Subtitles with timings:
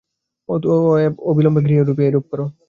[0.49, 2.39] অতএব অবিলম্বে গৃহে গিয়া এইরূপ কর।